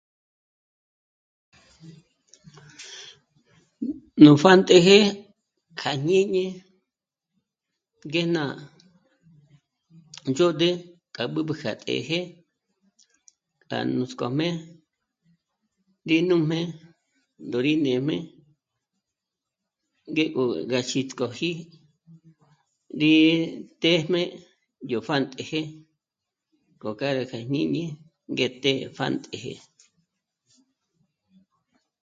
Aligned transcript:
Nú 4.23 4.31
pjántëjë 4.41 4.97
kja 5.79 5.91
jñíñi 5.97 6.45
ngéjná 8.09 8.43
ndzhôd'ü 10.29 10.69
kja 11.13 11.23
b'ǚb'ü 11.33 11.53
kja 11.61 11.71
të́jë 11.85 12.19
k'a 13.67 13.77
nuts'k'ojmé 13.95 14.47
rí 16.07 16.17
nújmé 16.29 16.59
ndó 17.45 17.57
rí 17.65 17.73
nê'm'e 17.85 18.15
ngék'o 20.11 20.43
gá 20.69 20.79
xíts'k'oji 20.89 21.51
rí 22.99 23.13
téjmé 23.81 24.21
yó 24.91 24.99
pjántëjë 25.07 25.61
k'o 26.79 26.89
kjâra 26.99 27.23
kjá 27.29 27.39
jñíñi 27.47 27.83
ngé 28.33 28.47
té 28.63 28.71
pjántëjë 28.95 29.55